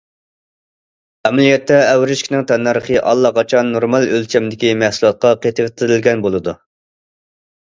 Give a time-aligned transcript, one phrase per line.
[1.27, 6.57] ئەمەلىيەتتە ئەۋرىشكىنىڭ تەننەرخى ئاللىقاچان نورمال ئۆلچەمدىكى مەھسۇلاتقا قېتىۋېتىلگەن بولىدۇ.